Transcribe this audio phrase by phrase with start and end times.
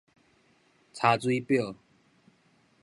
[0.95, 1.75] 查水表